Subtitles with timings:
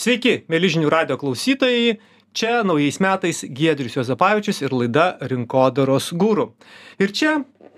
[0.00, 1.98] Sveiki, mėly žinių radio klausytojai.
[2.32, 6.46] Čia naujais metais Giedrius Jozapavičius ir laida Rinkodaros gūrų.
[7.04, 7.32] Ir čia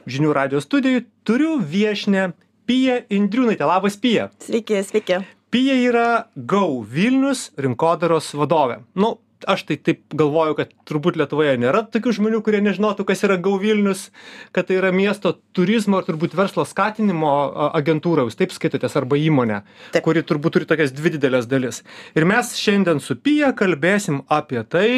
[0.07, 2.29] žinių radio studijai turiu viešinę
[2.71, 3.67] Pija Indriūnaitė.
[3.67, 4.29] Labas, Pija.
[4.45, 5.19] Sveiki, sveiki.
[5.51, 6.07] Pija yra
[6.37, 8.85] GAU Vilnius rinkodaros vadovė.
[8.95, 9.17] Nu,
[9.51, 13.55] aš tai taip galvoju kad turbūt lietuvoje nėra tokių žmonių kurie nežinotų kas yra go
[13.63, 14.09] vilnius
[14.55, 17.33] kad tai yra miesto turizmo ir turbūt verslo skatinimo
[17.73, 18.27] agentūra.
[18.27, 19.63] Jūs taip skaitotės arba įmonė
[20.05, 21.83] kuri turbūt turi tokias dvi dideles dalis.
[22.19, 24.89] Ir mes šiandien su pija kalbėsim apie tai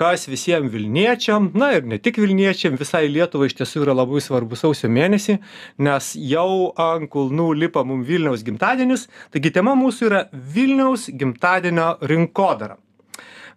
[0.00, 4.58] kas visiem vilniečiam na ir ne tik vilniečiam visai lietuvai iš tiesų yra labai svarbu
[4.58, 5.38] sausio mėnesį
[5.86, 9.08] nes jau ant kulnų lipa mum vilniaus gimtadienis.
[9.34, 12.78] Taigi tema mūsų yra vilniaus gimtadienio rinkodara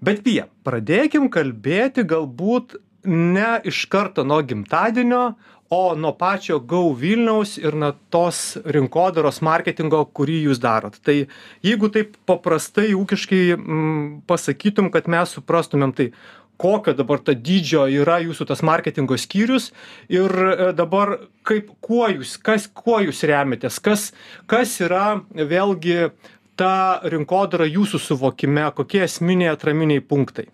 [0.01, 5.35] bet pija pradėkim kalbėti galbūt ne iš karto nuo gimtadienio
[5.69, 10.95] o nuo pačio go vilniaus ir nuo tos rinkodaros marketingo kurį jūs darot.
[11.03, 11.17] Tai
[11.65, 16.11] jeigu taip paprastai ūkiškai mm, pasakytum kad mes suprastumėm tai
[16.57, 19.69] kokio dabar ta dydžio yra jūsų tas marketingo skyrius
[20.09, 24.09] ir e, dabar kaip kuo jūs kas kuo jūs remiatės kas
[24.49, 26.09] kas yra vėlgi
[26.57, 30.49] ta rinkodara jūsų suvokime kokie esminiai atraminiai punktai?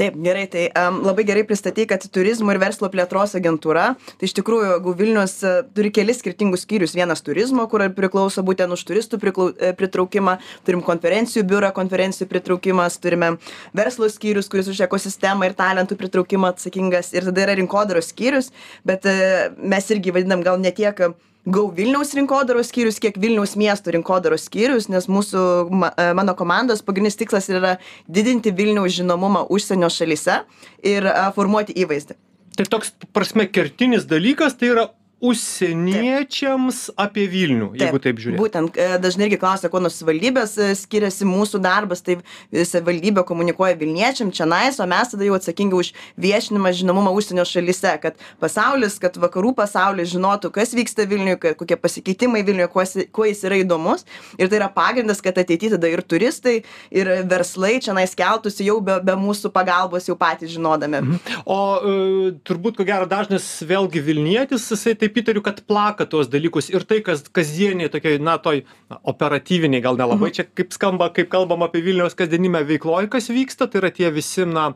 [0.00, 3.82] Taip, gerai, tai um, labai gerai pristatyti, kad turizmo ir verslo plėtros agentūra,
[4.16, 8.72] tai iš tikrųjų, jeigu Vilnius uh, turi kelis skirtingus skyrius, vienas turizmo, kur priklauso būtent
[8.72, 13.34] už turistų priklau, e, pritraukimą, turim konferencijų biurą, konferencijų pritraukimas, turime
[13.76, 18.54] verslo skyrius, kuris už ekosistemą ir talentų pritraukimą atsakingas, ir tada yra rinkodaros skyrius,
[18.88, 23.56] bet uh, mes irgi vadinam gal ne tiek uh, go vilniaus rinkodaros skyrius kiek vilniaus
[23.56, 27.76] miesto rinkodaros skyrius nes mūsų ma e, mano komandos pagrindinis tikslas ir yra
[28.08, 30.42] didinti vilniaus žinomumą užsienio šalyse
[30.84, 32.18] ir formuoti įvaizdį.
[32.58, 34.88] Tai toks prasme kertinis dalykas tai yra
[35.20, 38.40] užsieniečiams apie Vilnių, jeigu taip, taip žiūrėtume.
[38.40, 42.16] Būtent, e, dažnai irgi klausia, kuo nuo savivaldybės e, skiriasi mūsų darbas, tai
[42.50, 47.92] savivaldybė komunikuoja Vilniečiam čia nais, o mes tada jau atsakingi už viešinimą žinomumą užsienio šalyse,
[48.02, 53.44] kad pasaulis, kad vakarų pasaulis žinotų, kas vyksta Vilniuje, kokie pasikeitimai Vilniuje, kuo, kuo jis
[53.48, 54.06] yra įdomus.
[54.40, 58.78] Ir tai yra pagrindas, kad ateityje tada ir turistai, ir verslai čia nais keltųsi jau
[58.84, 61.02] be, be mūsų pagalbos, jau patys žinodami.
[61.04, 61.38] Mhm.
[61.44, 66.30] O e, turbūt, ko gero, dažnas vėlgi Vilnietis, jisai taip taip įtariu kad plaka tuos
[66.30, 68.62] dalykus ir tai kas kasdienėj tokioj na toj
[69.10, 70.36] operatyvinėj gal nelabai mhm.
[70.38, 74.46] čia kaip skamba kaip kalbam apie vilniaus kasdienybę veikloj kas vyksta tai yra tie visi
[74.46, 74.70] na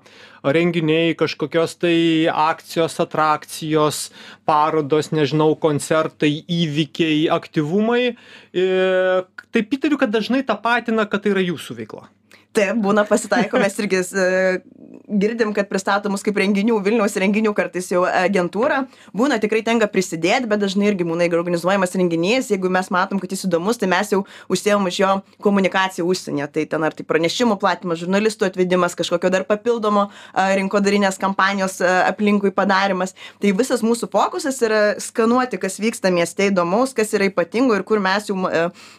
[0.44, 1.94] renginiai kažkokios tai
[2.30, 4.02] akcijos atrakcijos
[4.48, 8.66] parodos nežinau koncertai įvykiai aktyvumai i
[9.54, 12.10] taip įtariu kad dažnai tapatina kad tai yra jūsų veikla
[12.54, 14.26] taip būna pasitaiko mes irgi e,
[15.20, 18.84] girdim kad pristato mus kaip renginių vilniaus renginių kartais jau agentūra.
[19.16, 22.50] Būna tikrai tenka prisidėt bet dažnai irgi būna jeigu organizuojamas renginys.
[22.52, 25.10] Jeigu mes matom kad jis įdomus tai mes jau užsiimam už jo
[25.44, 26.48] komunikaciją užsienyje.
[26.54, 33.14] Tai ten ar tai pranešimų platinimas žurnalistų atvedimas kažkokio dar papildomo rinkodarinės kampanijos aplinkui padarymas
[33.42, 38.02] tai visas mūsų fokusas yra skanuoti kas vyksta mieste įdomaus kas yra ypatingo ir kur
[38.02, 38.36] mes jau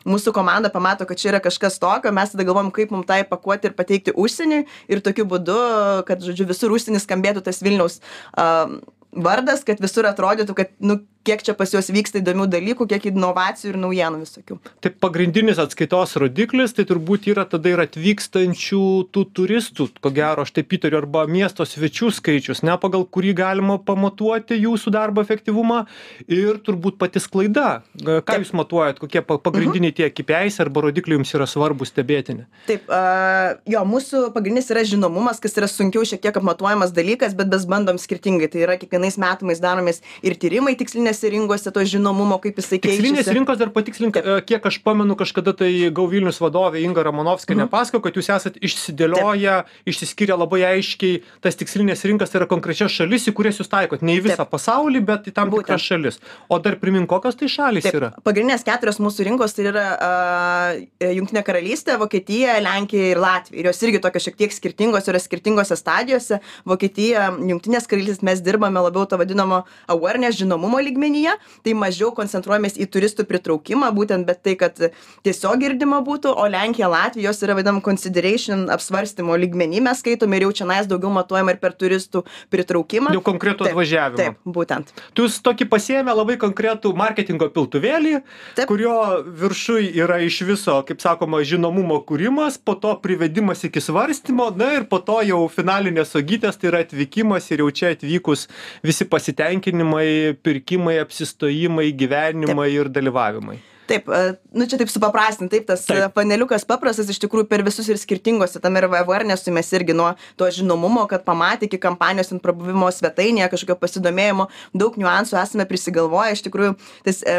[0.08, 2.14] mūsų komanda pamato kad čia yra kažkas tokio.
[2.16, 4.66] Mes tada galvojam kaip mum tą įpakuoti pakuoti ir pateikti užsieniui.
[4.90, 8.00] Ir tokiu būdu kad žodžiu visur užsieny skambėtų tas vilniaus
[8.34, 8.68] a
[9.16, 13.72] vardas kad visur atrodytų kad nu kiek čia pas juos vyksta įdomių dalykų kiek inovacijų
[13.72, 14.58] ir naujienų visokių.
[14.84, 18.84] Tai pagrindinis atskaitos rodiklis tai turbūt yra tada ir atvykstančių
[19.16, 23.78] tų turistų ko gero aš taip įtariu arba miesto svečių skaičius ne pagal kurį galima
[23.82, 25.86] pamatuoti jūsų darbo efektyvumą
[26.28, 27.82] ir turbūt pati sklaida.
[27.98, 32.46] Ką jūs matuojat kokie pagrindiniai tie kipėais arba rodikliai jums yra svarbūs stebėtini?
[32.70, 37.50] Taip a jo mūsų pagrindinis yra žinomumas kas yra sunkiau šiek tiek apmatuojamas dalykas bet
[37.50, 38.52] mes bandom skirtingai.
[38.54, 43.02] Tai yra kiekvienais metais daromės ir tyrimai tikslinės tikslinėse rinkose to žinomumo, kaip jisai keičiasi.
[43.02, 47.54] Tikslinės rinkos dar patikslink, e, kiek aš pamenu, kažkada tai Gau Vilnius vadovė Inga Ramonovskė
[47.56, 47.66] mhm.
[47.66, 49.58] nepasako, kad jūs esate išsidėlioję,
[49.90, 54.04] išsiskyrę labai aiškiai tas tikslinės rinkas, tai yra konkrečias šalis, į kurias jūs taikot.
[54.06, 54.54] Ne į visą Taip.
[54.54, 56.20] pasaulį, bet į tam tikras šalis.
[56.50, 58.00] O dar primink, kokios tai šalis Taip.
[58.00, 58.12] yra?
[58.26, 63.62] Pagrindinės keturios mūsų rinkos tai yra uh, Junktinė karalystė, Vokietija, Lenkija ir Latvija.
[63.62, 66.42] Ir jos irgi tokios šiek tiek skirtingos, yra skirtingose stadijose.
[66.68, 72.78] Vokietija, Junktinės karalystės mes dirbame labiau to vadinamo awareness žinomumo lygmenį lygmenyje tai mažiau koncentruojamės
[72.80, 74.78] į turistų pritraukimą būtent bet tai kad
[75.26, 80.48] tiesiog girdima būtų o lenkija latvija jos yra vadinam consideration apsvarstymo lygmeny mes skaitom ir
[80.48, 83.14] jau čionais daugiau matuojama ir per turistų pritraukimą.
[83.16, 84.18] Jau konkretų atvažiavimą.
[84.18, 84.92] taip būtent.
[85.16, 88.22] Jūs tokį pasiėmę labai konkretų marketingo piltuvėlį
[88.68, 94.74] kurio viršuj yra iš viso kaip sakoma žinomumo kūrimas po to privedimas iki svarstymo na
[94.80, 98.48] ir po to jau finalinės uogytės tai yra atvykimas ir jau čia atvykus
[98.84, 103.62] visi pasitenkinimai pirkimai apsistojimai gyvenimai ir dalyvavimai.
[103.86, 104.22] Taip e,
[104.58, 106.00] nu čia taip supaprastint taip tas Taip.
[106.00, 110.10] e, paneliukas paprastas iš tikrųjų per visus ir skirtingose tame ir awarenessui mes irgi nuo
[110.40, 116.34] to žinomumo kad pamatė iki kampanijos ten prabuvimo svetainėje kažkokio pasidomėjimo daug niuansų esame prisigalvoję
[116.34, 116.74] iš tikrųjų
[117.06, 117.38] tas e,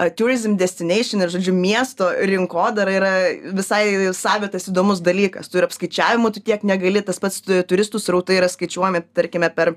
[0.00, 3.12] a, tourism destination ir žodžiu miesto rinkodara yra
[3.52, 3.84] visai
[4.16, 5.52] savitas įdomus dalykas.
[5.52, 9.74] Tų ir apskaičiavimų tu tiek negali tas pats tu- turistų srautai yra skaičiuojami tarkime per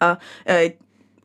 [0.00, 0.14] a,
[0.46, 0.76] e,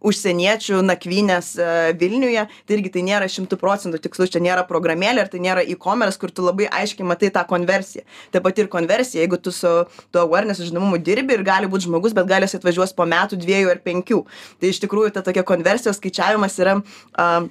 [0.05, 1.67] užsieniečių nakvynės e,
[1.97, 6.19] Vilniuje, tai irgi tai nėra šimtų procentų tikslus, čia nėra programėlė ir tai nėra e-commerce,
[6.21, 8.05] kur tu labai aiškiai matai tą konversiją.
[8.35, 9.71] Taip pat ir konversija, jeigu tu su
[10.13, 13.81] tuo awareness žinomumu dirbi ir gali būti žmogus, bet gali atvažiuos po metų, dviejų ar
[13.85, 14.21] penkių.
[14.61, 17.49] Tai iš tikrųjų ta tokia konversijos skaičiavimas yra uh,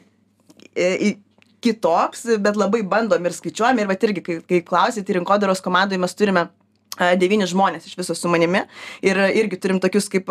[0.78, 1.16] į-
[1.64, 6.14] kitoks, bet labai bandom ir skaičiuojam ir va irgi, kai, kai klausėte, rinkodaros komandai mes
[6.16, 6.63] turime a,
[6.98, 8.62] devynis žmonės iš viso su manimi
[9.02, 10.30] ir irgi turim tokius kaip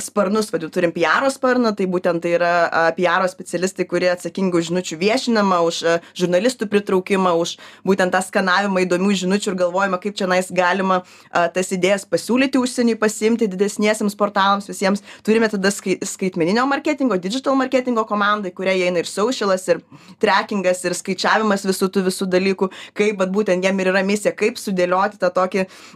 [0.00, 2.52] sparnus, vadinu, turim PR sparną, tai būtent tai yra
[2.96, 5.82] PR specialistai, kurie atsakingi už žinučių viešinimą, už
[6.18, 7.56] žurnalistų pritraukimą, už
[7.86, 12.96] būtent tą skanavimą įdomių žinučių ir galvojimą, kaip čia nais galima tas idėjas pasiūlyti užsieniui,
[13.00, 15.04] pasimti didesniesiems portalams visiems.
[15.26, 19.82] Turime tada skai, skaitmeninio marketingo, digital marketingo komandai, kurie įeina ir socialas, ir
[20.22, 24.56] trackingas, ir skaičiavimas visų tų visų dalykų, kaip vat, būtent jiem ir yra misija, kaip
[24.60, 25.91] sudėlioti tą tokį uh,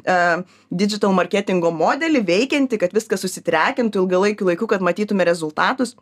[0.71, 5.97] digital marketingo modelį veikianti, kad viskas susitrekintų ilgalaikiu laiku, kad matytume rezultatus.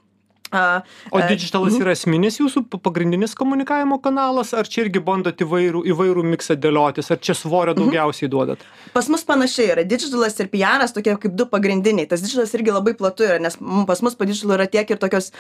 [0.55, 6.57] O digitalas yra esminis jūsų pagrindinis komunikavimo kanalas, ar čia irgi bandot įvairių, įvairių miksą
[6.61, 8.63] dėliotis, ar čia svorio daugiausiai duodat?
[8.95, 9.85] Pas mus panašiai yra.
[9.89, 12.07] Digitalas ir PR tokie kaip du pagrindiniai.
[12.11, 13.59] Tas digitalas irgi labai platu yra, nes
[13.89, 15.33] pas mus po digitalu yra tiek ir tokios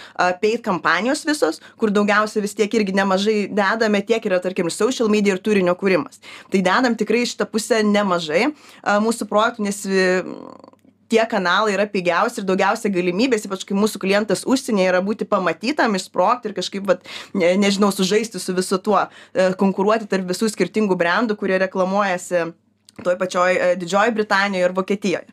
[0.43, 5.37] paid kampanijos visos, kur daugiausia vis tiek irgi nemažai dedame, tiek yra, tarkim, social media
[5.37, 6.19] ir turinio kūrimas.
[6.51, 8.49] Tai dedam tikrai šitą pusę nemažai
[8.83, 9.85] mūsų projektų, nes
[11.15, 15.95] tie kanalai yra pigiausi ir daugiausia galimybės, ypač kai mūsų klientas užsienyje yra būti pamatytam,
[15.99, 17.07] išsprogti ir kažkaip, vat,
[17.37, 22.51] ne, nežinau, sužaisti su visu tuo, e, konkuruoti tarp visų skirtingų brandų, kurie reklamuojasi
[23.03, 25.27] toj pačioj e, Didžioji Britanijoje ir Vokietijoje.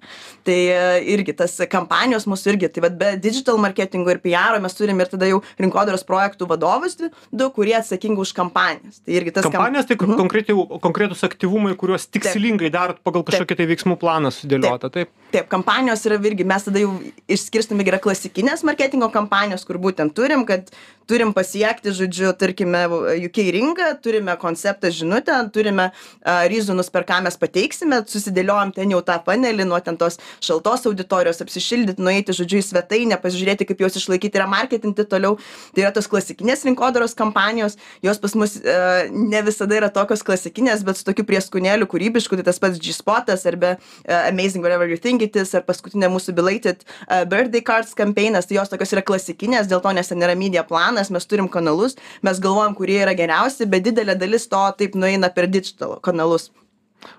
[0.47, 0.79] Tai e,
[1.13, 5.11] irgi tas kampanijos mūsų irgi, tai vad be digital marketingo ir PR mes turim ir
[5.11, 9.01] tada jau rinkodaros projektų vadovus, du, kurie atsakingi už kampanijas.
[9.05, 10.17] Tai irgi tas kam- Kampanijas tai Mhm.
[10.17, 15.09] konkrečiai, konkretus aktyvumai, kuriuos tikslingai darot pagal kažkokį tai veiksmų planą sudėliotą, taip?
[15.31, 16.91] Taip, kampanijos yra irgi, mes tada jau
[17.29, 20.67] išskirstame, yra klasikinės marketingo kampanijos, kur būtent turim, kad
[21.07, 22.85] turim pasiekti, žodžiu, tarkime,
[23.27, 29.01] UK rinką, turime konceptą žinutę, turime uh, ryzunus, per ką mes pateiksime, susidėliojom ten jau
[29.03, 33.97] tą panelį, nuo ten tos šaltos auditorijos apsišildyti, nueiti, žodžiu, į svetainę, pasižiūrėti, kaip juos
[33.99, 35.37] išlaikyti ir marketinti toliau.
[35.75, 40.85] Tai yra tos klasikinės rinkodaros kampanijos, jos pas mus uh, ne visada yra tokios klasikinės,
[40.87, 45.25] bet su tokiu prieskonėliu kūrybišku, tai tas pats G-Spotas arba uh, Amazing Whatever You Think
[45.27, 49.69] It Is, ar paskutinė mūsų belated uh, Birthday Cards campaignas, tai jos tokios yra klasikinės,
[49.71, 53.67] dėl to nes ten yra media planas, mes turim kanalus, mes galvojam, kurie yra geriausi,
[53.69, 56.51] bet didelė dalis to taip nueina per digital kanalus.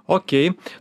[0.07, 0.35] Ok,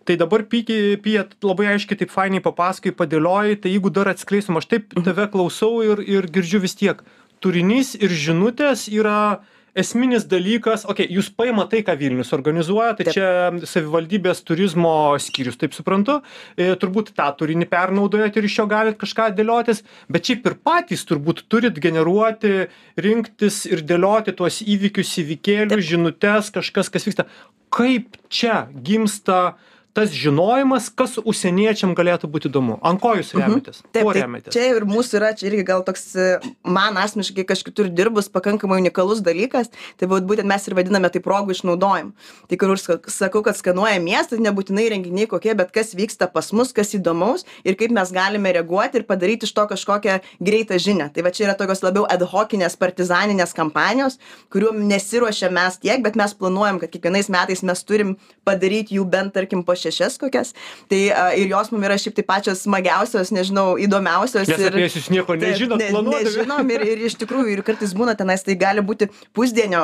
[0.05, 4.93] tai dabar pija labai aiškiai, taip fainiai papasakai, padėliojai, tai jeigu dar atskleisim, aš taip
[5.05, 7.01] tave klausau ir, ir girdžiu vis tiek,
[7.41, 9.41] turinys ir žinutės yra
[9.77, 13.15] esminis dalykas, okay, jūs paima tai, ką Vilnius organizuoja, tai Taip.
[13.15, 16.19] čia savivaldybės turizmo skyrius, taip suprantu,
[16.57, 21.05] e, turbūt tą turinį pernaudojat ir iš jo galit kažką dėliotis, bet šiaip ir patys
[21.07, 22.67] turbūt turit generuoti,
[22.99, 27.29] rinktis ir dėlioti tuos įvykius, įvykėlius, žinutes, kažkas, kas vyksta.
[27.71, 29.55] Kaip čia gimsta
[29.93, 32.77] tas žinojimas, kas užsieniečiam galėtų būti įdomu?
[32.81, 33.81] Ant ko jūs remitės?
[33.91, 34.53] Taip, Kuo tai remitės?
[34.55, 39.19] čia ir mūsų yra, čia irgi gal toks, e, man asmeniškai kažkitur dirbus, pakankamai unikalus
[39.21, 39.67] dalykas,
[39.99, 42.13] tai būt- būtent mes ir vadiname tai progų išnaudojimu.
[42.47, 46.71] Tai kur ska- sakau, kad skanuoja miestas, nebūtinai renginiai kokie, bet kas vyksta pas mus,
[46.71, 51.11] kas įdomaus ir kaip mes galime reaguoti ir padaryti iš to kažkokią greitą žinią.
[51.13, 54.17] Tai va čia yra tokios labiau ad hocinės partizaninės kampanijos,
[54.49, 59.33] kuriuom nesiruošia mes tiek, bet mes planuojam, kad kiekvienais metais mes turim padaryti jų bent,
[59.33, 60.53] tarkim, po šešias kokias.
[60.91, 64.49] Tai a, ir jos mums yra šiaip tai pačios smagiausios, nežinau, įdomiausios.
[64.49, 64.77] Nes ir...
[64.85, 66.29] jūs nieko nežinot, ne- planuodami.
[66.29, 69.83] Nežinom ir, ir iš tikrųjų, ir kartais būna tenais, tai gali būti pusdienio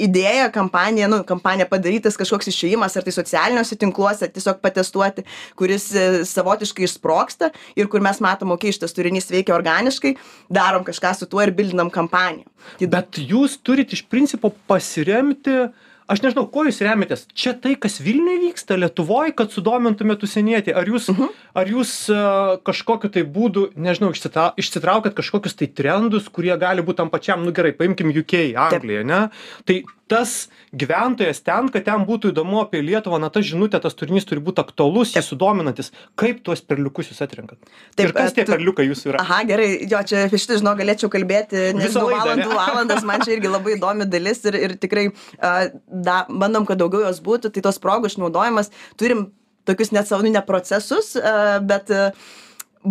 [0.00, 5.24] idėja, kampanija, nu, kampanija padarytas kažkoks išėjimas, ar tai socialiniuose tinkluose tiesiog patestuoti,
[5.58, 10.16] kuris e, savotiškai išsproksta ir kur mes matom, okei, šitas turinys veikia organiškai,
[10.52, 12.48] darom kažką su tuo ir bildinam kampaniją.
[12.78, 15.68] Tai Bet jūs turit iš principo pasiremti,
[16.08, 17.26] aš nežinau, ko jūs remitės.
[17.36, 20.74] Čia tai, kas Vilniuje vyksta, Lietuvoje, kad sudomintumėt užsienietį.
[20.74, 21.28] Ar jūs, Mhm.
[21.54, 26.96] ar jūs uh, kažkokiu tai būdu, nežinau, išsitra, išsitraukėt kažkokius tai trendus, kurie gali būti
[27.02, 29.30] tam pačiam, nu gerai, paimkim UK, Angliją, ne?
[29.64, 34.26] Tai tas gyventojas ten kad jam būtų įdomu apie lietuvą na ta žinutė tas turinys
[34.28, 35.92] turi būt aktualus jį sudominantis.
[36.18, 37.58] Kaip tuos perliukus jūs atrenkat?
[38.00, 39.22] Ir kas tie tu- perliukai jūsų yra?
[39.24, 43.52] Aha, gerai, jo, čia apie šitą, žinau, galėčiau kalbėti nežinau, valandų, valandas, man čia irgi
[43.52, 47.80] labai įdomi dalis ir, ir tikrai uh, da, bandom, kad daugiau jos būtų, tai tos
[47.82, 49.28] progų išnaudojimas, turim
[49.68, 52.10] tokius net savo ne procesus, uh, bet uh,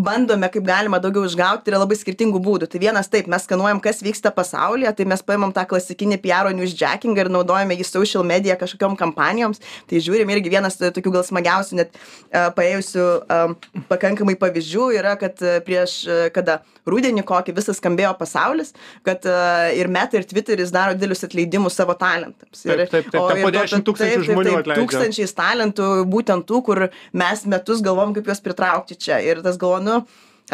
[0.03, 2.69] bandome kaip galima daugiau išgauti yra labai skirtingų būdų.
[2.71, 7.25] Tai vienas taip mes skanuojam kas vyksta pasaulyje tai mes paimam tą klasikinį piaro newsjackingą
[7.25, 9.61] ir naudojame jį social media kažkokiom kampanijoms.
[9.89, 13.39] Tai žiūrim irgi vienas tokių gal smagiausių net e, paėjusių e,
[13.91, 15.97] pakankamai pavyzdžių yra kad e, prieš
[16.35, 18.73] kada rudenį kokį visas skambėjo pasaulis
[19.03, 19.37] kad e,
[19.79, 22.63] ir meta ir tviteris daro didelius atleidimus savo talentams.
[22.65, 24.81] Ir, Taip, taip, taip, o po ir to- 10 tūkstančių žmonių taip, atleidžia.
[24.83, 26.83] tūkstančiais talentų būtent tų kur
[27.17, 29.19] mes metus galvom kaip juos pritraukti čia.
[29.23, 30.01] Ir tas galvoju nu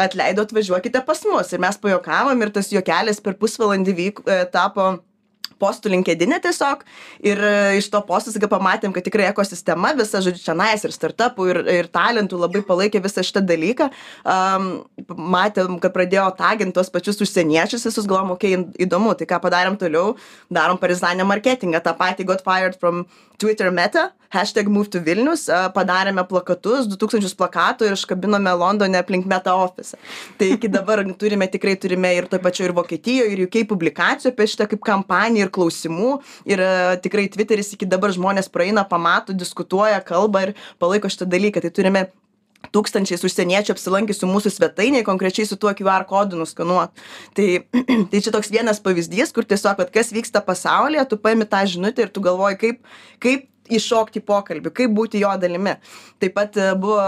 [0.00, 1.52] atleido atvažiuokite pas mus.
[1.54, 4.88] Ir mes pajuokavom ir tas juokelis per pusvalandį vyk e, tapo
[5.60, 6.84] postų linkedine tiesiog.
[7.24, 11.48] Ir e, iš to posto staiga pamatėm kad tikrai ekosistema visa žodžiu čionais ir startapų
[11.52, 13.90] ir ir talentų labai palaikė visą šitą dalyką.
[14.28, 14.70] Am,
[15.08, 20.16] matėm kad pradėjo tagint tuos pačius užsieniečius visus galvojom okei įdomu tai ką padarėm toliau?
[20.52, 21.82] Darom parizdanę marketingą.
[21.84, 23.06] Tą patį got fired from
[23.38, 25.46] twitter meta hashtag move to vilnius
[25.76, 29.98] padarėme plakatus du tūkstančius plakatų ir iškabinome londone aplink meta ofisą.
[30.38, 34.48] Tai iki dabar turime tikrai turime ir toj pačioj ir vokietijoj ir uk publikacijų apie
[34.50, 36.18] šitą kaip kampaniją ir klausimų
[36.50, 41.64] ir a, tikrai tviteris iki dabar žmonės praeina pamato diskutuoja kalba ir palaiko šitą dalyką
[41.64, 42.06] tai turime
[42.72, 46.94] tūkstančiais užsieniečių apsilankiusių mūsų svetainėj konkrečiai su tuo QR kodu nuskanuot.
[47.36, 47.48] Tai,
[48.10, 52.06] tai čia toks vienas pavyzdys, kur tiesiog, kad kas vyksta pasaulyje, tu paimi tą žinutę
[52.06, 55.76] ir tu galvoji, kaip, kaip įšokti į pokalbį, kaip būti jo dalimi.
[56.20, 56.98] Taip pat e, buvo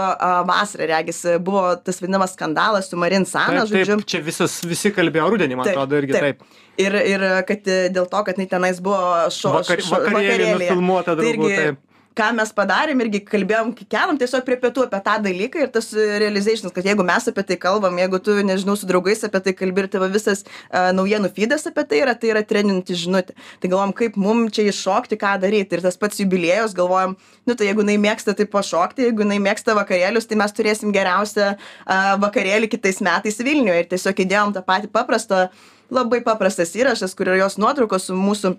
[0.49, 3.99] vasarą, regis, e, buvo tas vadinamas skandalas su Marin Sana, taip, žodžiu.
[4.01, 6.41] taip čia visas visi kalbėjo rudenį man atrodo irgi taip
[6.77, 8.97] Ir, ir kad e, dėl to, kad tenais buvo
[9.33, 10.57] šo, Vakar- vakarėly vakarėlyje.
[10.59, 11.79] nufilmuota Tai draugų, irgi, taip.
[12.17, 16.05] Ką mes padarėm, irgi kalbėjom, keliam tiesiog prie pietų apie tą dalyką ir tas e,
[16.23, 19.83] realizations, kad jeigu mes apie tai kalbam, jeigu tu, nežinau, su draugais apie tai kalbi
[19.83, 23.37] ir tavo visas uh, naujienų feedas apie tai yra, tai yra treninti žinutė.
[23.61, 25.77] Tai galvom, kaip mum čia iššokti, ką daryti.
[25.77, 29.77] Ir tas pats jubiliejus, galvojam, nu tai jeigu jinai mėgsta tai pašokti, jeigu jinai mėgsta
[29.77, 33.83] vakarėlius, tai mes turėsim geriausią uh, vakarėlį kitais metais Vilniuje.
[33.83, 35.47] Ir tiesiog įdėjom tą patį paprastą,
[35.93, 38.57] labai paprastas įrašas, kur yra jos nuotraukos su mūsų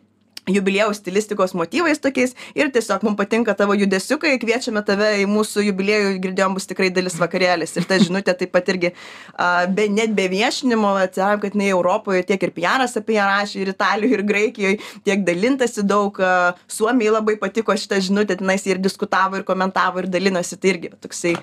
[0.52, 6.14] jubiliejaus stilistikos motyvais tokiais ir tiesiog mums patinka tavo judesiukai, kviečiame tave į mūsų jubiliejų,
[6.25, 7.76] girdėjom, bus tikrai dalis vakarėlis.
[7.78, 8.93] Ir ta žinutė taip pat irgi,
[9.35, 13.62] a, be, net be viešinimo, atsiprašau, kad ne Europoje tiek ir piaras apie ją rašė,
[13.62, 16.21] ir Italijoje, ir Graikijoje, tiek dalintasi daug.
[16.21, 20.59] a, Suomijai labai patiko šitą žinutę, tenais ir diskutavo, ir komentavo, ir dalinosi.
[20.59, 21.35] Tai irgi toksai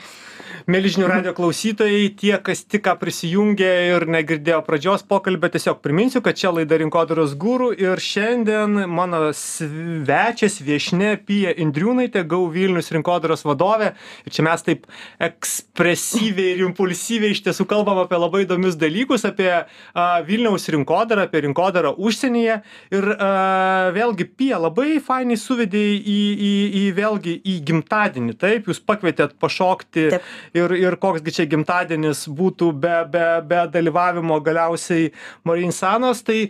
[0.66, 6.40] Mėlyžinių radio klausytojai, tie, kas tik ką prisijungė ir negirdėjo pradžios pokalbio, tiesiog priminsiu, kad
[6.42, 13.92] čia laida Rinkodaros gūrų ir šiandien mano svečias viešne Pija Indriūnaitė, Gau Vilnius rinkodaros vadovė.
[14.26, 14.88] Ir čia mes taip
[15.28, 21.44] ekspresyviai ir impulsyviai iš tiesų kalbam apie labai įdomius dalykus, apie a, Vilniaus rinkodarą, apie
[21.46, 22.58] rinkodarą užsienyje.
[22.90, 23.30] Ir a,
[23.94, 28.40] vėlgi, Pija labai fainai suvedė į, į, į vėlgi į gimtadienį.
[28.42, 30.36] Taip, jūs pakvietėt pašokti Taip.
[30.56, 35.12] Ir, ir koksgi čia gimtadienis būtų be, be, be dalyvavimo galiausiai
[35.48, 36.50] Marinsanos, tai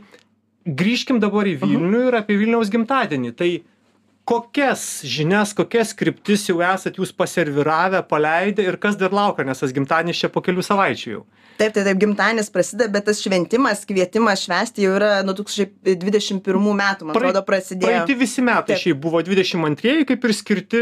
[0.65, 3.33] grįžkim dabar į Vilnių ir apie Vilniaus gimtadienį.
[3.37, 3.49] Tai
[4.25, 9.73] kokias žinias, kokias kryptis jau esat jūs paserviravę, paleidę ir kas dar laukia, nes tas
[9.75, 11.23] gimtadienis čia po kelių savaičių jau.
[11.55, 16.41] Taip, tai taip, gimtadienis prasideda, bet tas šventimas, kvietimas švęsti jau yra nuo 2021
[16.81, 17.85] metų, man atrodo, prasidėjo.
[17.85, 20.81] Praeiti visi metai šiaip buvo 22 kaip ir skirti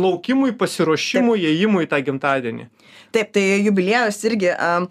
[0.00, 2.70] laukimui, pasiruošimui, įėjimui į tą gimtadienį.
[3.14, 4.88] Taip, tai jubiliejus irgi, um,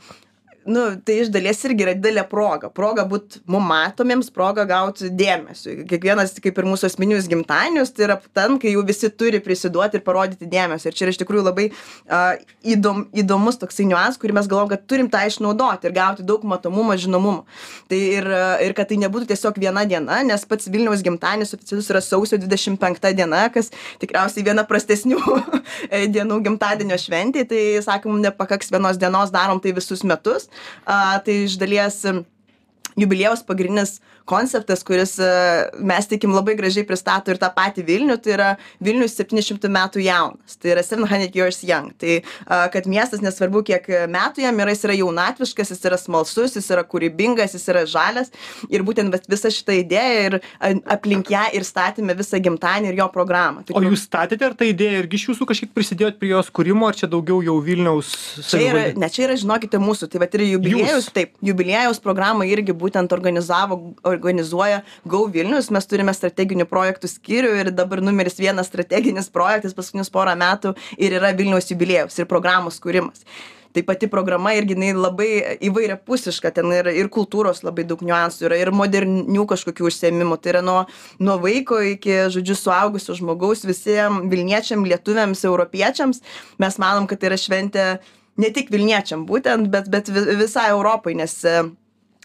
[0.66, 2.70] nu, tai iš dalies irgi yra didelė proga.
[2.74, 5.76] Proga būti mum matomiems, proga gauti dėmesio.
[5.90, 10.06] Kiekvienas, kaip ir mūsų asmeninius gimtadienius, tai yra ten, kai jau visi turi prisiduoti ir
[10.06, 10.90] parodyti dėmesio.
[10.90, 12.40] Ir čia yra iš tikrųjų labai uh,
[12.76, 16.96] įdom, įdomus toksai niuans, kurį mes galvom, kad turim tą išnaudoti ir gauti daug matomumo,
[17.00, 17.44] žinomumo.
[17.92, 18.30] Tai ir,
[18.64, 23.12] ir kad tai nebūtų tiesiog viena diena, nes pats Vilniaus gimtadienis oficialus yra sausio 25
[23.18, 25.20] diena, kas tikriausiai viena prastesnių
[26.16, 27.46] dienų gimtadienio šventė.
[27.50, 30.48] Tai, sakom, nepakaks vienos dienos, darom tai visus metus.
[30.86, 32.02] A, tai iš dalies
[33.00, 33.98] jubiliejaus pagrindinis
[34.30, 35.30] konceptas, kuris e,
[35.84, 38.50] mes tikim labai gražiai pristato ir tą patį Vilnių, tai yra
[38.84, 41.92] Vilnius 700 metų jaunas, tai yra 700 years young.
[42.00, 46.58] Tai a, kad miestas nesvarbu, kiek metų jam yra, jis yra jaunatviškas, jis yra smalsus,
[46.58, 48.34] jis yra kūrybingas, jis yra žalias
[48.72, 53.10] ir būtent visa šita idėja ir a, aplink ją ir statėme visą gimtadienį ir jo
[53.14, 53.66] programą.
[53.68, 56.88] Tai O jūs statėte ar ta idėja irgi iš jūsų kažkiek prisidėjot prie jos kūrimo,
[56.90, 60.46] ar čia daugiau jau Vilniaus Čia yra, ne, čia yra, žinokite, mūsų, tai va ir
[60.48, 61.10] jubiliejus, Jūs?
[61.16, 63.80] taip, jubiliejaus programą irgi būtent organizavo,
[64.16, 70.14] organizuoja Go Vilnius, mes turime strateginių projektų skyrių ir dabar numeris vienas strateginis projektas paskutinius
[70.14, 73.28] porą metų ir yra Vilniaus jubiliejus ir programos kūrimas.
[73.74, 78.60] Tai pati programa irgi jinai labai įvairiapusiška ten ir ir kultūros labai daug niuansų yra
[78.62, 80.38] ir modernių kažkokių užsiėmimų.
[80.38, 80.76] Tai yra nuo
[81.18, 86.22] nuo vaiko iki žodžiu suaugusio žmogaus visiem vilniečiam lietuviams europiečiams.
[86.62, 87.88] Mes manom kad tai yra šventė
[88.38, 91.34] ne tik vilniečiam būtent bet bet vi visai europai nes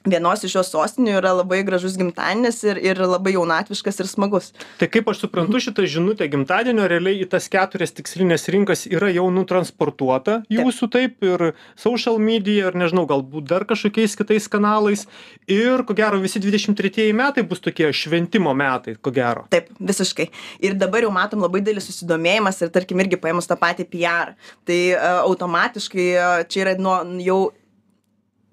[0.07, 4.53] vienos iš jos sostinių yra labai gražus gimtadienis ir ir labai jaunatviškas ir smagus.
[4.79, 9.27] Tai kaip aš suprantu šita žinutė gimtadienio realiai į tas keturias tikslines rinkas yra jau
[9.35, 15.07] nutransportuota jūsų taip ir social media ir nežinau galbūt dar kažkokiais kitais kanalais.
[15.51, 19.47] Ir ko gero visi dvidešim tretieji metai bus tokie šventimo metai ko gero.
[19.53, 20.29] Taip visiškai.
[20.65, 24.37] Ir dabar jau matom labai didelis susidomėjimas ir tarkim irgi paėmus tą patį piarą
[24.69, 26.09] tai automatiškai
[26.51, 27.41] čia yra nuo jau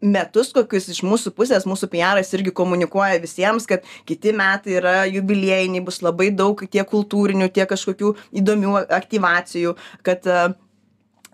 [0.06, 5.84] metus kokius iš mūsų pusės mūsų piaras irgi komunikuoja visiems kad kiti metai yra jubiliejiniai
[5.86, 10.30] bus labai daug tiek kultūrinių tiek kažkokių įdomių aktyvacijų kad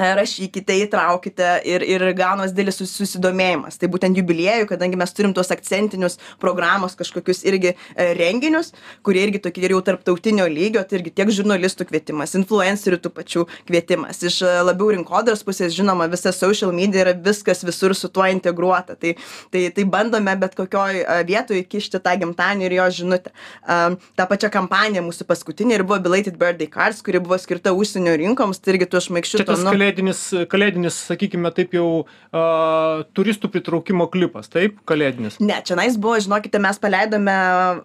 [0.02, 3.80] rašykite įtraukite ir ir gaunas didelis susidomėjimas.
[3.82, 7.76] Tai būtent jubiliejui kadangi mes turim tuos akcentinius programos kažkokius irgi
[8.20, 8.74] renginius
[9.06, 13.46] kurie irgi tokie ir jau tarptautinio lygio tai irgi tiek žurnalistų kvietimas influencerių tų pačių
[13.70, 14.22] kvietimas.
[14.26, 18.96] Iš labiau rinkodaros pusės žinoma visa social media yra viskas visur su tuo integruota.
[18.96, 19.16] Tai
[19.54, 23.34] tai tai bandome bet kokioj vietoj įkišti tą gimtadienį ir jo žinutę.
[23.66, 23.80] A
[24.18, 28.62] ta pačia kampanija mūsų paskutinė ir buvo belated birthday cards kuri buvo skirta užsienio rinkoms
[28.62, 34.80] tai irgi tuo šmaikščiu tonu kalėdinis kalėdinis sakykime taip jau a, turistų pritraukimo klipas taip?
[34.88, 35.40] Kalėdinis.
[35.40, 37.36] Ne čionais buvo žinokite mes paleidome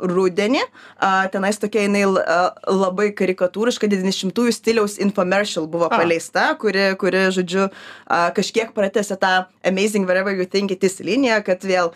[0.01, 7.29] rudenį a, tenais tokia jinai a, labai karikatūriška devyniasdešimtųjų stiliaus infomercial buvo paleista kuri kuri
[7.35, 11.93] žodžiu a, kažkiek pratęsė tą amazing wherever you think it is liniją kad vėl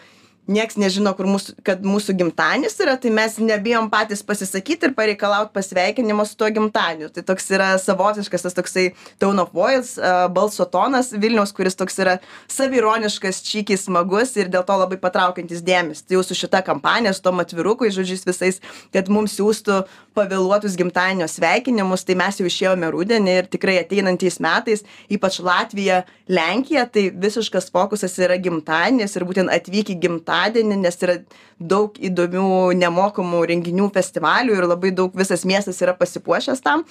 [0.51, 6.25] nieks nežino mūsų kad mūsų gimtadienis yra tai mes nebijom patys pasisakyt ir pareikalaut pasveikinimo
[6.27, 7.11] su tuo gimtadieniu.
[7.15, 8.91] Tai toks yra savotiškas tas toksai
[9.23, 10.01] tone of voice
[10.35, 12.17] balso tonas vilniaus kuris toks yra
[12.51, 16.07] saviironiškas čykiai smagus ir dėl to labai patraukiantis dėmesį.
[16.09, 18.61] Tai jau su šita kampanija su tom atvirukais žodžiais visais
[18.95, 19.83] kad mums siųstų
[20.19, 26.87] pavėluotus gimtadienio sveikinimus tai mes jau išėjome rudenį ir tikrai ateinančiais metais ypač latvija lenkija
[26.91, 31.17] tai visiškas fokusas yra gimtadienis ir būtent atvyk į gimtadienį gimtadienį nes yra
[31.59, 36.85] daug įdomių nemokamų renginių festivalių ir labai daug visas miestas yra pasipuošęs tam.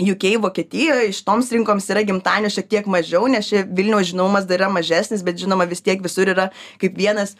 [0.00, 4.62] UK, Vokietijoje iš toms rinkoms yra gimtadienio šiek tiek mažiau, nes čia Vilniaus žinomumas dar
[4.62, 7.36] yra mažesnis, bet žinoma vis tiek visur yra kaip vienas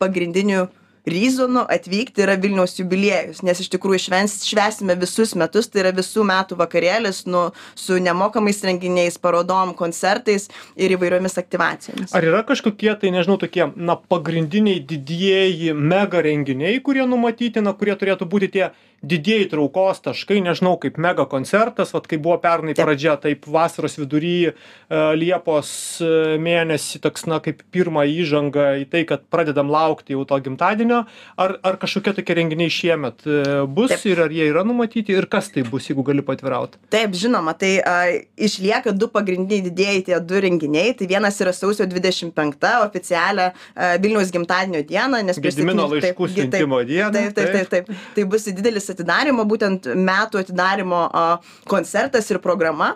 [0.00, 5.82] pagrindinių uh, ryzonų atvykti yra vilniaus jubiliejus nes iš tikrųjų švens švęsime visus metus tai
[5.84, 12.14] yra visų metų vakarėlis nu su nemokamais renginiais parodom koncertais ir įvairiomis aktyvacijomis.
[12.14, 17.98] Ar yra kažkokie tai nežinau tokie na pagrindiniai didieji mega renginiai kurie numatyti na kurie
[17.98, 18.70] turėtų būti tie
[19.02, 24.52] didieji traukos taškai nežinau kaip mega koncertas vat kaip buvo pernai pradžia taip vasaros vidury
[25.18, 25.72] liepos
[26.42, 31.04] mėnesį toks na kaip pirma įžanga į tai kad pradedam laukti jau to gimtadienio
[31.36, 34.04] ar ar kažkokie tokie renginiai šiemet e, bus taip.
[34.12, 36.80] ir ar jie yra numatyti ir kas tai bus, jeigu gali patvirauti?
[36.92, 37.96] Taip, žinoma, tai a,
[38.48, 40.94] išlieka du pagrindiniai didėjai tie du renginiai.
[40.98, 47.12] Tai vienas yra sausio 25 oficialią a, Vilniaus gimtadienio dieną, nes Gedimino laiškų siuntimo dieną.
[47.16, 48.06] Taip, taip, taip, taip, taip.
[48.16, 51.24] Tai bus didelis atidarimo, būtent metų atidarimo a,
[51.68, 52.92] koncertas ir programa,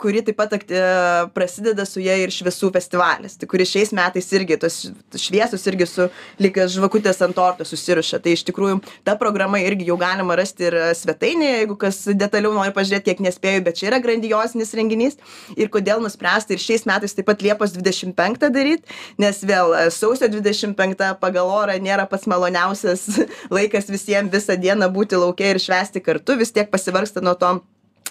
[0.00, 0.78] kuri taip pat akti,
[1.34, 4.78] prasideda su jie ir šviesų festivalis, tai kuris šiais metais irgi tos
[5.20, 6.08] šviesus irgi su
[6.42, 8.20] lyg žvakutės ant torto susiriša.
[8.24, 12.74] Tai iš tikrųjų ta programa irgi jau galima rasti ir svetainėje jeigu kas detaliau nori
[12.76, 15.18] pažiūrėt kiek nespėju bet čia yra grandiosinis renginys.
[15.56, 18.86] Ir kodėl nuspręsta ir šiais metais taip pat liepos dvidešim penktą daryt
[19.18, 23.06] nes vėl sausio dvidešim penkta pagal orą nėra pats maloniausias
[23.56, 27.58] laikas visiem visą dieną būti lauke ir švęsti kartu vis tiek pasivargsta nuo to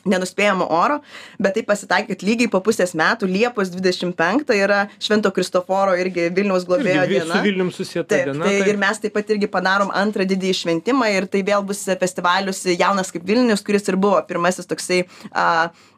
[0.09, 0.99] nenuspėjamo oro
[1.41, 6.29] bet taip pasitaikė kad lygiai po pusės metų liepos dvidešim penktą yra švento kristoforo irgi
[6.35, 7.31] vilniaus globėjo diena.
[7.31, 11.09] su vilnium susieta taip diena tai ir mes taip pat irgi padarom antrą didįjį šventimą
[11.15, 15.47] ir tai vėl bus festivalis jaunas kaip vilnius kuris ir buvo pirmasis toksai a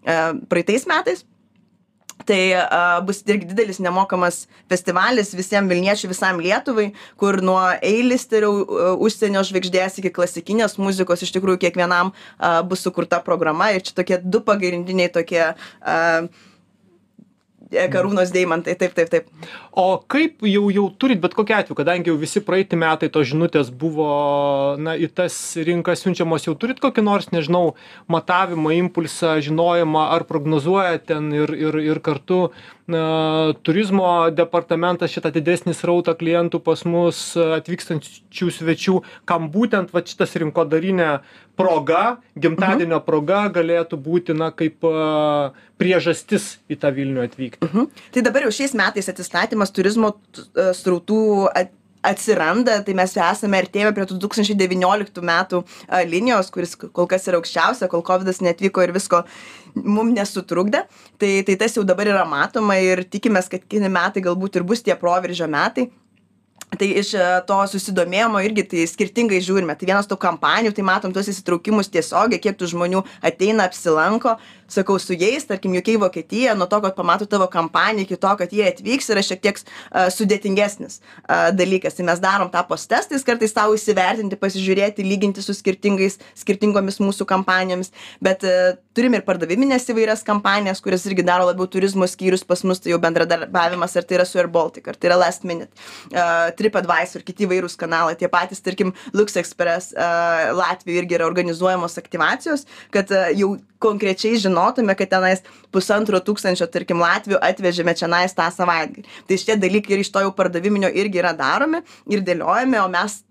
[0.08, 1.26] a praeitais metais
[2.26, 8.52] tai a, bus irgi didelis nemokamas festivalis visiem vilniečiui visam lietuvai kur nuo eilisterių
[9.04, 13.72] užsienio žvaigždės iki klasikinės muzikos iš tikrųjų kiekvienam a, bus sukurta programa.
[13.76, 15.98] Ir čia tokie du pagrindiniai tokie a,
[17.72, 19.28] karūnos deimantai, taip, taip, taip.
[19.78, 23.72] O kaip jau, jau turit, bet kokia atveju, kadangi jau visi praeiti metai tos žinutės
[23.72, 24.08] buvo,
[24.80, 27.76] na, į tas rinkas siunčiamos, jau turit kokį nors, nežinau,
[28.12, 32.48] matavimą, impulsą, žinojimą, ar prognozuojat ten ir, ir, ir kartu
[32.88, 40.38] na, turizmo departamentas šitą didesnį srautą klientų pas mus atvykstančių svečių, kam būtent va, šitas
[40.40, 41.18] rinkodarinė
[41.58, 42.04] proga,
[42.38, 44.86] gimtadienio proga galėtų būti, na, kaip
[45.82, 47.68] priežastis į tą Vilnių atvykti.
[47.68, 47.90] -huh.
[48.14, 50.14] Tai dabar jau šiais metais atsistatymas turizmo
[50.54, 51.74] srautų at,
[52.08, 55.64] atsiranda, tai mes esame artėjame prie tų 2019 metų
[56.10, 59.24] linijos, kuris kol kas yra aukščiausia, kol COVID netvyko ir visko
[59.76, 60.86] mums nesutrukdė.
[61.18, 64.86] Tai, tai tas jau dabar yra matoma ir tikimės, kad kini metai galbūt ir bus
[64.86, 65.90] tie proveržio metai
[66.76, 69.76] tai iš e, to susidomėjimo irgi tai skirtingai žiūrime.
[69.78, 74.36] Tai vienas tų kampanijų tai matom tuos įsitraukimus tiesiogiai kiek tų žmonių ateina apsilanko.
[74.68, 78.52] Sakau su jais tarkim uk vokietija nuo to kad pamato tavo kampaniją iki to kad
[78.52, 81.96] jie atvyks yra šiek tiek uh, sudėtingesnis uh, dalykas.
[81.96, 87.30] Tai mes darom tą post testais kartais tau įsivertinti pasižiūrėti lyginti su skirtingais skirtingomis mūsų
[87.32, 87.94] kampanijomis.
[88.20, 88.44] Bet
[88.98, 93.00] turim ir pardavimines įvairias kampanijas kurias irgi daro labiau turizmo skyrius pas mus tai jau
[93.04, 95.70] bendradarbiavimas ar tai yra su air baltic ar tai yra last minute
[96.12, 99.94] uh, tripadvisor kiti įvairūs kanalai tie patys tarkim lux express
[100.58, 107.40] latvijoj irgi yra organizuojamos aktyvacijos kad jau konkrečiai žinotume kad tenais pusantro tūkstančio tarkim latvių
[107.50, 109.06] atvežėme čionais tą savaitgalį.
[109.28, 113.22] Tai šitie dalykai ir iš to jau pardaviminio irgi yra daromi ir dėliojami o mes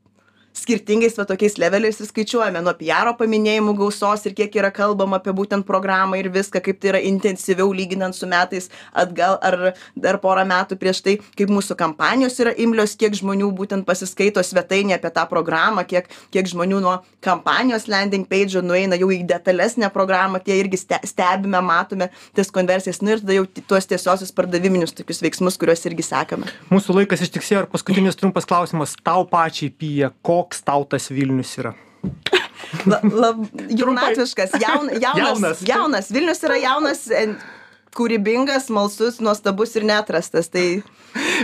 [0.56, 5.34] skirtingais va tokiais leveliais ir skaičiuojame nuo piaro paminėjimų gausos ir kiek yra kalbama apie
[5.36, 10.46] būtent programą ir viską kaip tai yra intensyviau lyginant su metais atgal ar dar porą
[10.48, 15.26] metų prieš tai kaip mūsų kampanijos yra imlios kiek žmonių būtent pasiskaito svetainėje apie tą
[15.30, 20.80] programą kiek kiek žmonių nuo kampanijos landing peidžo nueina jau į detalesnę programą tie irgi
[20.80, 25.84] ste stebime matome tas konversijas nu ir tada jau tuos tiesiosios pardaviminius tokius veiksmus kuriuos
[25.88, 26.48] irgi sekame.
[26.72, 31.56] Mūsų laikas ištiksėjo ir paskutinis trumpas klausimas tau pačiai pija ko koks tau tas Vilnius
[31.58, 31.74] yra?
[32.86, 33.32] La, la,
[33.74, 35.62] jaunatviškas, jaun, jaunas, jaunas.
[35.66, 36.10] jaunas.
[36.14, 37.02] Vilnius yra jaunas,
[37.96, 40.50] kūrybingas, malsus, nuostabus ir netrastas.
[40.52, 40.66] Tai...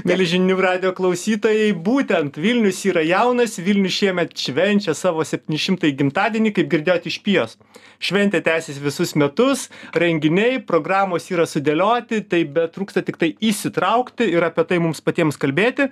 [0.08, 6.70] Mėly žinių radio klausytojai, būtent Vilnius yra jaunas, Vilnius šiemet švenčia savo 700 gimtadienį, kaip
[6.72, 7.56] girdėjote iš pijos.
[8.02, 14.44] Šventė tęsis visus metus, renginiai, programos yra sudėlioti, tai bet trūksta tik tai įsitraukti ir
[14.48, 15.88] apie tai mums patiems kalbėti.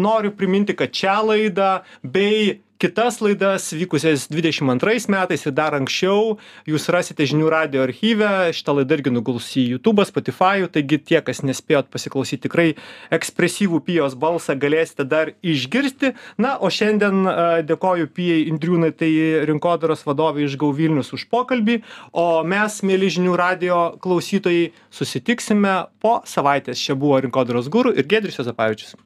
[0.00, 1.70] Noriu priminti, kad šią laidą
[2.02, 6.38] bei kitas laidas vykusias dvidešim antrais metais ir dar anksčiau.
[6.64, 8.30] Jūs rasite žinių radijo archyve.
[8.56, 12.70] Šita laida irgi nuguls į jutubą spotifajų taigi tie kas nespėjot pasiklausyt tikrai
[13.12, 16.14] ekspresyvų pijos balsą galėsite dar išgirsti.
[16.40, 17.28] Na o šiandien
[17.68, 21.82] dėkoju pijai indriūnaitei rinkodaros vadovei iš go vilnius už pokalbį.
[22.16, 26.80] O mes mieli žinių radijo klausytojai susitiksime po savaitės.
[26.80, 28.96] Čia buvo rinkodaros guru ir giedrius juozapavičius